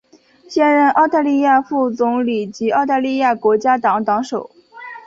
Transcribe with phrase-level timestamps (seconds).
[0.49, 4.49] 现任澳大利亚副总理及澳大利亚国家党党首。